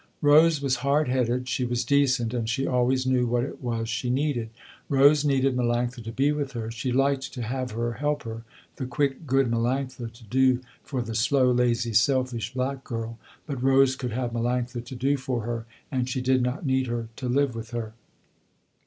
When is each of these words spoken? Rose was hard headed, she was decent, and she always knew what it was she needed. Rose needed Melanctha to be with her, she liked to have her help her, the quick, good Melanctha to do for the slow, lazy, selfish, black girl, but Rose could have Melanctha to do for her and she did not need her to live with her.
Rose 0.23 0.63
was 0.63 0.77
hard 0.77 1.09
headed, 1.09 1.47
she 1.47 1.63
was 1.63 1.85
decent, 1.85 2.33
and 2.33 2.49
she 2.49 2.65
always 2.65 3.05
knew 3.05 3.27
what 3.27 3.43
it 3.43 3.61
was 3.61 3.87
she 3.87 4.09
needed. 4.09 4.49
Rose 4.89 5.23
needed 5.23 5.55
Melanctha 5.55 6.03
to 6.03 6.11
be 6.11 6.31
with 6.31 6.53
her, 6.53 6.71
she 6.71 6.91
liked 6.91 7.31
to 7.35 7.43
have 7.43 7.73
her 7.73 7.93
help 7.93 8.23
her, 8.23 8.41
the 8.77 8.87
quick, 8.87 9.27
good 9.27 9.51
Melanctha 9.51 10.11
to 10.11 10.23
do 10.23 10.59
for 10.81 11.03
the 11.03 11.13
slow, 11.13 11.51
lazy, 11.51 11.93
selfish, 11.93 12.51
black 12.55 12.83
girl, 12.83 13.19
but 13.45 13.61
Rose 13.61 13.95
could 13.95 14.11
have 14.13 14.31
Melanctha 14.31 14.83
to 14.83 14.95
do 14.95 15.17
for 15.17 15.41
her 15.43 15.67
and 15.91 16.09
she 16.09 16.19
did 16.19 16.41
not 16.41 16.65
need 16.65 16.87
her 16.87 17.09
to 17.17 17.29
live 17.29 17.53
with 17.53 17.69
her. 17.69 17.93